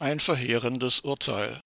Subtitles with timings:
[0.00, 1.60] Ein verheerendes Urteil.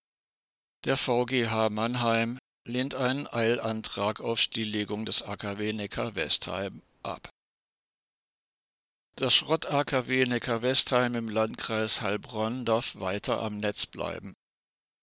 [0.87, 7.29] Der VGH Mannheim lehnt einen Eilantrag auf Stilllegung des AKW Neckar-Westheim ab.
[9.17, 14.33] Das Schrott-AKW Neckar-Westheim im Landkreis Heilbronn darf weiter am Netz bleiben.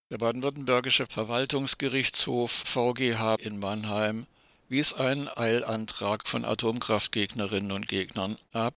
[0.10, 4.26] Der baden-württembergische Verwaltungsgerichtshof VGH in Mannheim
[4.70, 8.74] wies einen Eilantrag von Atomkraftgegnerinnen und Gegnern ab,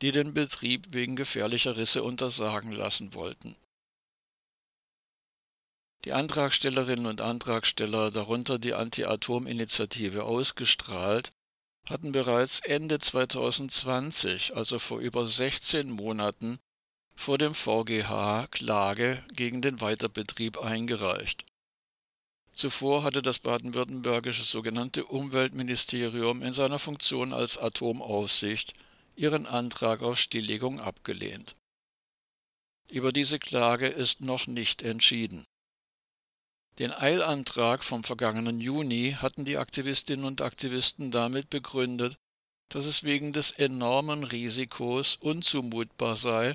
[0.00, 3.54] die den Betrieb wegen gefährlicher Risse untersagen lassen wollten.
[6.04, 11.30] Die Antragstellerinnen und Antragsteller, darunter die Anti-Atom-Initiative Ausgestrahlt,
[11.88, 16.58] hatten bereits Ende 2020, also vor über 16 Monaten,
[17.14, 21.44] vor dem VGH Klage gegen den Weiterbetrieb eingereicht.
[22.52, 28.74] Zuvor hatte das baden-württembergische sogenannte Umweltministerium in seiner Funktion als Atomaufsicht
[29.14, 31.54] ihren Antrag auf Stilllegung abgelehnt.
[32.90, 35.46] Über diese Klage ist noch nicht entschieden.
[36.78, 42.16] Den Eilantrag vom vergangenen Juni hatten die Aktivistinnen und Aktivisten damit begründet,
[42.70, 46.54] dass es wegen des enormen Risikos unzumutbar sei,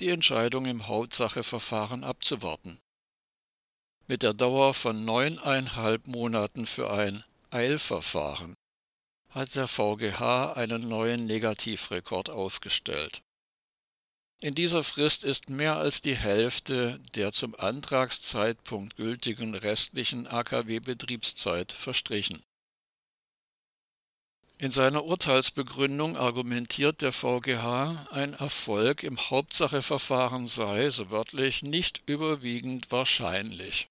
[0.00, 2.78] die Entscheidung im Hauptsacheverfahren abzuwarten.
[4.06, 8.54] Mit der Dauer von neuneinhalb Monaten für ein Eilverfahren
[9.30, 13.22] hat der VGH einen neuen Negativrekord aufgestellt.
[14.38, 22.42] In dieser Frist ist mehr als die Hälfte der zum Antragszeitpunkt gültigen restlichen AKW-Betriebszeit verstrichen.
[24.58, 32.90] In seiner Urteilsbegründung argumentiert der VGH, ein Erfolg im Hauptsacheverfahren sei, so wörtlich, nicht überwiegend
[32.90, 33.88] wahrscheinlich.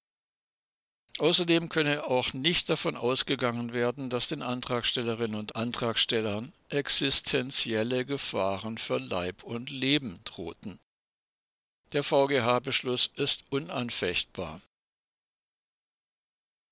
[1.18, 8.98] Außerdem könne auch nicht davon ausgegangen werden, dass den Antragstellerinnen und Antragstellern existenzielle Gefahren für
[8.98, 10.80] Leib und Leben drohten.
[11.94, 14.62] Der VGH-Beschluss ist unanfechtbar.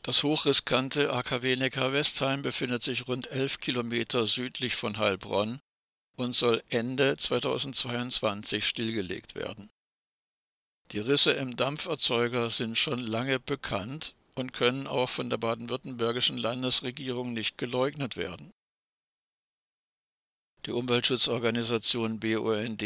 [0.01, 5.61] Das hochriskante AKW Neckar-Westheim befindet sich rund elf Kilometer südlich von Heilbronn
[6.17, 9.69] und soll Ende 2022 stillgelegt werden.
[10.91, 17.33] Die Risse im Dampferzeuger sind schon lange bekannt und können auch von der baden-württembergischen Landesregierung
[17.33, 18.51] nicht geleugnet werden.
[20.65, 22.83] Die Umweltschutzorganisation BUND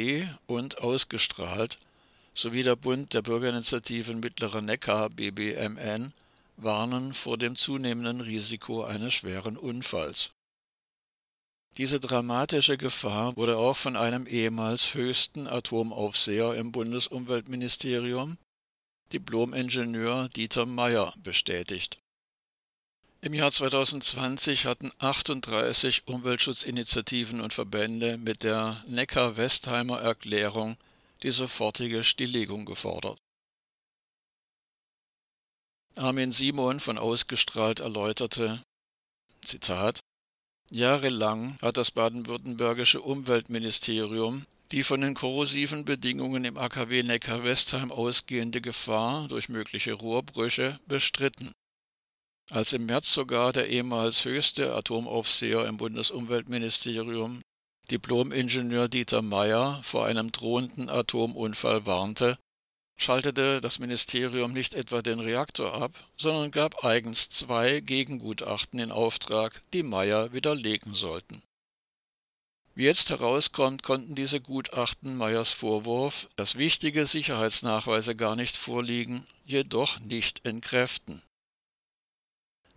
[0.48, 1.78] und Ausgestrahlt
[2.34, 6.12] sowie der Bund der Bürgerinitiativen Mittlerer Neckar BBMN
[6.58, 10.32] warnen vor dem zunehmenden Risiko eines schweren Unfalls.
[11.78, 18.40] Diese dramatische Gefahr wurde auch von einem ehemals höchsten Atomaufseher im Bundesumweltministerium,
[19.14, 22.00] Diplom-Ingenieur Dieter Meyer bestätigt.
[23.22, 30.78] Im Jahr 2020 hatten 38 Umweltschutzinitiativen und Verbände mit der Neckar-Westheimer Erklärung
[31.24, 33.18] die sofortige Stilllegung gefordert.
[35.96, 38.62] Armin Simon von Ausgestrahlt erläuterte,
[39.44, 40.00] Zitat,
[40.70, 49.28] Jahrelang hat das baden-württembergische Umweltministerium die von den korrosiven Bedingungen im AKW Neckar-Westheim ausgehende Gefahr
[49.30, 51.54] durch mögliche Rohrbrüche bestritten.
[52.50, 57.42] Als im März sogar der ehemals höchste Atomaufseher im Bundesumweltministerium,
[57.92, 62.38] Diplom-Ingenieur Dieter Meyer, vor einem drohenden Atomunfall warnte,
[62.98, 69.62] schaltete das Ministerium nicht etwa den Reaktor ab, sondern gab eigens zwei Gegengutachten in Auftrag,
[69.74, 71.44] die Meyer widerlegen sollten.
[72.76, 80.00] Wie jetzt herauskommt, konnten diese Gutachten Meyers Vorwurf, dass wichtige Sicherheitsnachweise gar nicht vorliegen, jedoch
[80.00, 81.22] nicht entkräften.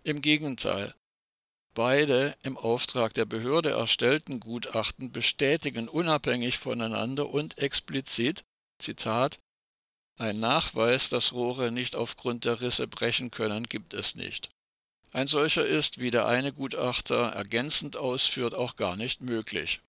[0.03, 0.95] Im Gegenteil,
[1.75, 8.43] beide im Auftrag der Behörde erstellten Gutachten bestätigen unabhängig voneinander und explizit,
[8.79, 9.39] Zitat,
[10.17, 14.49] ein Nachweis, dass Rohre nicht aufgrund der Risse brechen können, gibt es nicht.
[15.11, 19.81] Ein solcher ist, wie der eine Gutachter ergänzend ausführt, auch gar nicht möglich.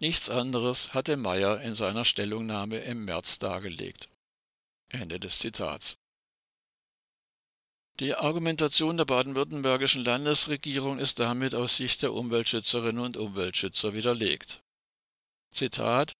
[0.00, 4.08] Nichts anderes hatte Meyer in seiner Stellungnahme im März dargelegt.
[4.88, 5.96] Ende des Zitats.
[8.00, 14.60] Die Argumentation der baden-württembergischen Landesregierung ist damit aus Sicht der Umweltschützerinnen und Umweltschützer widerlegt.
[15.52, 16.12] Zitat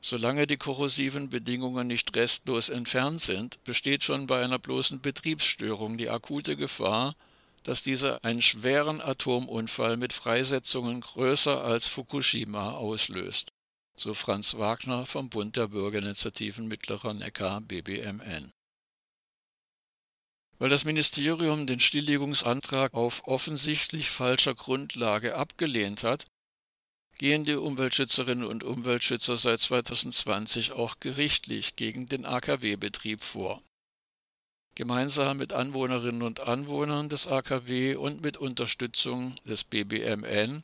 [0.00, 6.08] Solange die korrosiven Bedingungen nicht restlos entfernt sind, besteht schon bei einer bloßen Betriebsstörung die
[6.08, 7.14] akute Gefahr,
[7.64, 13.50] dass dieser einen schweren Atomunfall mit Freisetzungen größer als Fukushima auslöst,
[13.96, 18.52] so Franz Wagner vom Bund der Bürgerinitiativen Mittlerer Neckar BBMN.
[20.58, 26.26] Weil das Ministerium den Stilllegungsantrag auf offensichtlich falscher Grundlage abgelehnt hat,
[27.16, 33.62] gehen die Umweltschützerinnen und Umweltschützer seit 2020 auch gerichtlich gegen den AKW-Betrieb vor.
[34.74, 40.62] Gemeinsam mit Anwohnerinnen und Anwohnern des AKW und mit Unterstützung des BBMN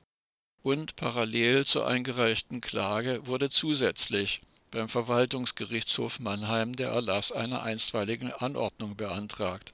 [0.62, 8.96] und parallel zur eingereichten Klage wurde zusätzlich beim Verwaltungsgerichtshof Mannheim der Erlass einer einstweiligen Anordnung
[8.96, 9.73] beantragt,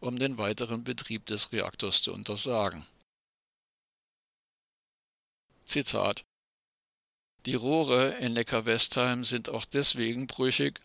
[0.00, 2.86] um den weiteren Betrieb des Reaktors zu untersagen.
[5.64, 6.24] Zitat
[7.44, 10.80] Die Rohre in Neckar-Westheim sind auch deswegen brüchig,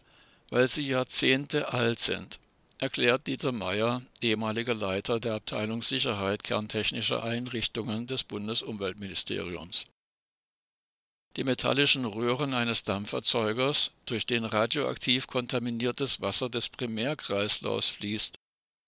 [0.50, 2.40] weil sie Jahrzehnte alt sind,
[2.78, 9.86] erklärt Dieter Meyer, ehemaliger Leiter der Abteilung Sicherheit kerntechnischer Einrichtungen des Bundesumweltministeriums.
[11.38, 18.36] Die metallischen Röhren eines Dampferzeugers, durch den radioaktiv kontaminiertes Wasser des Primärkreislaufs fließt,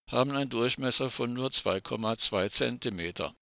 [0.07, 3.33] haben einen Durchmesser von nur 2,2 cm.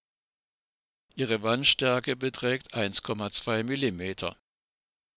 [1.15, 4.35] Ihre Wandstärke beträgt 1,2 mm.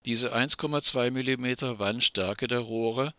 [0.04, 3.14] Diese 1,2 mm Wandstärke der Rohre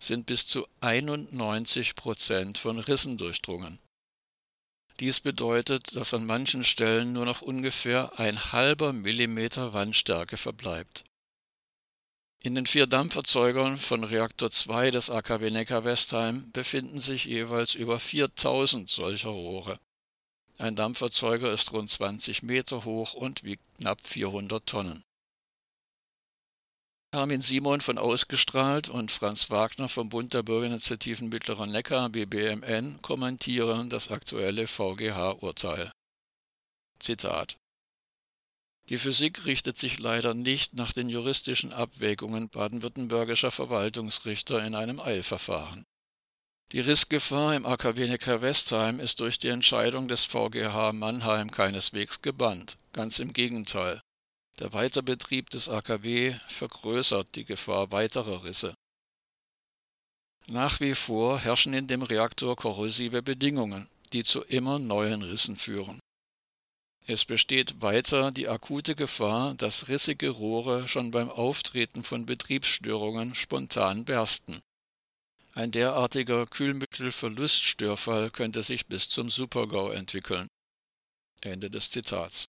[0.00, 3.78] sind bis zu 91 Prozent von Rissen durchdrungen
[5.00, 11.04] dies bedeutet, dass an manchen Stellen nur noch ungefähr ein halber Millimeter Wandstärke verbleibt.
[12.44, 18.90] In den vier Dampferzeugern von Reaktor 2 des AKW Neckar-Westheim befinden sich jeweils über 4000
[18.90, 19.78] solcher Rohre.
[20.58, 25.04] Ein Dampferzeuger ist rund 20 Meter hoch und wiegt knapp 400 Tonnen.
[27.12, 33.88] Armin Simon von Ausgestrahlt und Franz Wagner vom Bund der Bürgerinitiativen Mittlerer Neckar BBMN kommentieren
[33.88, 35.90] das aktuelle VGH-Urteil.
[36.98, 37.56] Zitat
[38.90, 45.84] Die Physik richtet sich leider nicht nach den juristischen Abwägungen baden-württembergischer Verwaltungsrichter in einem Eilverfahren.
[46.72, 53.20] Die Rissgefahr im AKW Neckar-Westheim ist durch die Entscheidung des VGH Mannheim keineswegs gebannt, ganz
[53.20, 54.02] im Gegenteil.
[54.58, 58.74] Der Weiterbetrieb des AKW vergrößert die Gefahr weiterer Risse.
[60.46, 66.00] Nach wie vor herrschen in dem Reaktor korrosive Bedingungen, die zu immer neuen Rissen führen.
[67.06, 74.06] Es besteht weiter die akute Gefahr, dass rissige Rohre schon beim Auftreten von Betriebsstörungen spontan
[74.06, 74.62] bersten.
[75.52, 80.48] Ein derartiger Kühlmittelverluststörfall könnte sich bis zum Supergau entwickeln.
[81.42, 82.46] Ende des Zitats.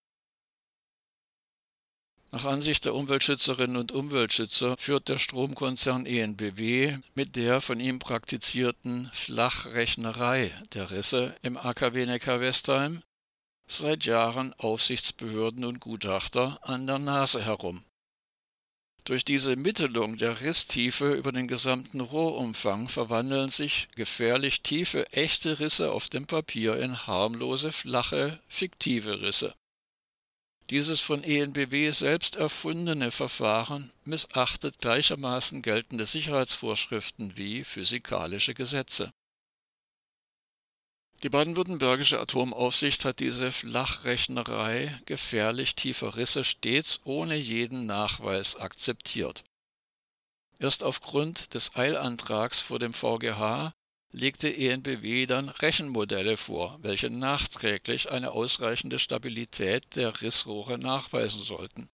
[2.32, 9.10] Nach Ansicht der Umweltschützerinnen und Umweltschützer führt der Stromkonzern ENBW mit der von ihm praktizierten
[9.14, 13.04] Flachrechnerei der Risse im AKW Neckar-Westheim
[13.68, 17.84] seit Jahren Aufsichtsbehörden und Gutachter an der Nase herum.
[19.06, 25.92] Durch diese Mittelung der Risstiefe über den gesamten Rohrumfang verwandeln sich gefährlich tiefe echte Risse
[25.92, 29.54] auf dem Papier in harmlose, flache, fiktive Risse.
[30.72, 39.12] Dieses von ENBW selbst erfundene Verfahren missachtet gleichermaßen geltende Sicherheitsvorschriften wie physikalische Gesetze.
[41.24, 49.44] Die baden-württembergische Atomaufsicht hat diese Flachrechnerei gefährlich tiefer Risse stets ohne jeden Nachweis akzeptiert.
[50.60, 53.74] Erst aufgrund des Eilantrags vor dem VGH
[54.12, 61.90] legte ENBW dann Rechenmodelle vor, welche nachträglich eine ausreichende Stabilität der Rissrohre nachweisen sollten.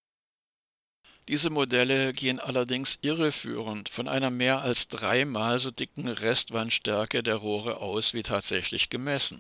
[1.28, 7.78] Diese Modelle gehen allerdings irreführend von einer mehr als dreimal so dicken Restwandstärke der Rohre
[7.78, 9.40] aus wie tatsächlich gemessen.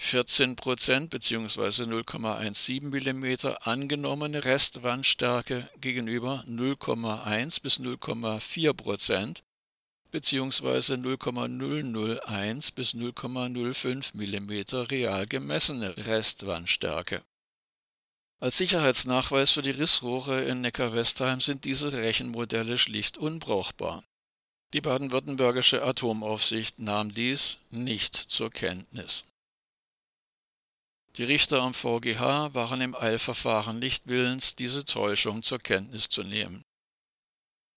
[0.00, 1.82] 14% bzw.
[1.84, 9.42] 0,17 mm angenommene Restwandstärke gegenüber 0,1 bis 0,4%
[10.10, 10.96] bzw.
[10.96, 17.22] 0,001 bis 0,05 mm real gemessene Restwandstärke.
[18.40, 24.04] Als Sicherheitsnachweis für die Rissrohre in Neckar-Westheim sind diese Rechenmodelle schlicht unbrauchbar.
[24.74, 29.24] Die baden-württembergische Atomaufsicht nahm dies nicht zur Kenntnis.
[31.16, 36.62] Die Richter am VGH waren im Eilverfahren nicht willens, diese Täuschung zur Kenntnis zu nehmen.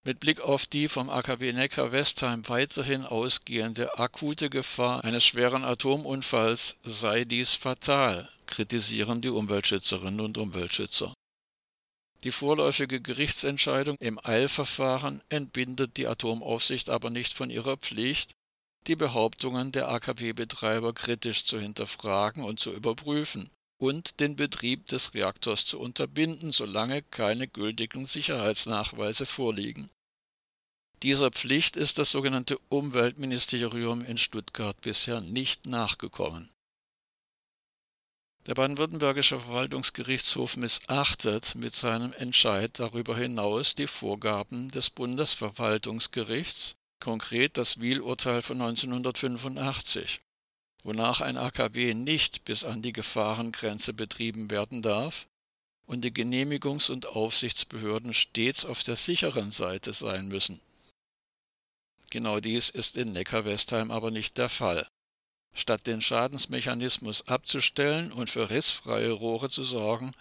[0.03, 7.24] Mit Blick auf die vom AKW Neckar-Westheim weiterhin ausgehende akute Gefahr eines schweren Atomunfalls sei
[7.25, 11.13] dies fatal, kritisieren die Umweltschützerinnen und Umweltschützer.
[12.24, 18.34] Die vorläufige Gerichtsentscheidung im Eilverfahren entbindet die Atomaufsicht aber nicht von ihrer Pflicht,
[18.86, 25.65] die Behauptungen der AKW-Betreiber kritisch zu hinterfragen und zu überprüfen und den Betrieb des Reaktors
[25.65, 29.89] zu unterbinden, solange keine gültigen Sicherheitsnachweise vorliegen.
[31.01, 36.51] Dieser Pflicht ist das sogenannte Umweltministerium in Stuttgart bisher nicht nachgekommen
[38.48, 47.79] Der baden-württembergische Verwaltungsgerichtshof missachtet mit seinem Entscheid darüber hinaus die Vorgaben des Bundesverwaltungsgerichts, konkret das
[47.79, 50.21] Wiel-Urteil von 1985,
[50.83, 55.27] wonach ein AKW nicht bis an die Gefahrengrenze betrieben werden darf
[55.86, 60.60] und die Genehmigungs- und Aufsichtsbehörden stets auf der sicheren Seite sein müssen.
[62.10, 64.88] Genau dies ist in Neckar-Westheim aber nicht der Fall.
[65.53, 70.13] Statt den Schadensmechanismus abzustellen und für rissfreie Rohre zu sorgen,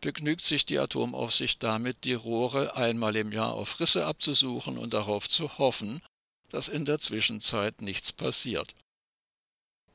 [0.00, 5.28] begnügt sich die Atomaufsicht damit, die Rohre einmal im Jahr auf Risse abzusuchen und darauf
[5.28, 6.00] zu hoffen,
[6.50, 8.74] dass in der Zwischenzeit nichts passiert.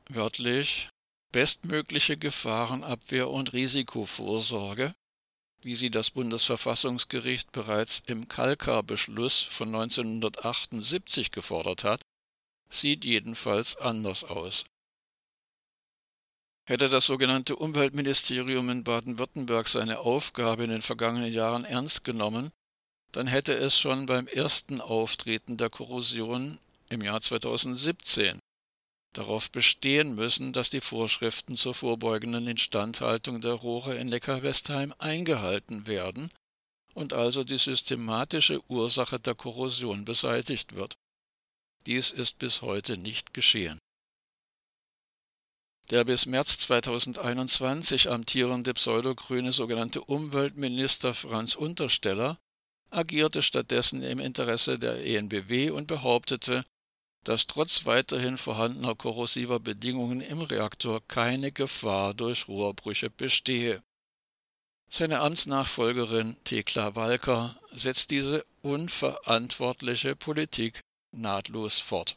[0.08, 0.88] Wörtlich
[1.32, 4.94] bestmögliche Gefahrenabwehr und Risikovorsorge,
[5.62, 12.02] wie sie das Bundesverfassungsgericht bereits im Kalkar-Beschluss von 1978 gefordert hat,
[12.68, 14.64] sieht jedenfalls anders aus.
[16.66, 22.50] Hätte das sogenannte Umweltministerium in Baden-Württemberg seine Aufgabe in den vergangenen Jahren ernst genommen,
[23.12, 28.40] dann hätte es schon beim ersten Auftreten der Korrosion im Jahr 2017
[29.12, 36.28] darauf bestehen müssen, dass die Vorschriften zur vorbeugenden Instandhaltung der Rohre in Neckar-Westheim eingehalten werden
[36.94, 40.94] und also die systematische Ursache der Korrosion beseitigt wird.
[41.86, 43.78] Dies ist bis heute nicht geschehen.
[45.90, 52.38] Der bis März 2021 amtierende pseudogrüne sogenannte Umweltminister Franz Untersteller
[52.90, 56.64] agierte stattdessen im Interesse der ENBW und behauptete,
[57.24, 63.82] dass trotz weiterhin vorhandener korrosiver Bedingungen im Reaktor keine Gefahr durch Rohrbrüche bestehe.
[64.88, 70.80] Seine Amtsnachfolgerin Thekla Walker setzt diese unverantwortliche Politik
[71.12, 72.16] nahtlos fort